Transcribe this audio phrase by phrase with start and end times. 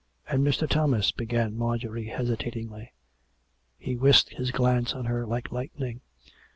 [0.27, 0.67] "And Mr.
[0.67, 2.91] Thomas" began Marjorie hesitatingly.
[3.77, 6.01] He whisked his glance on her like lightning.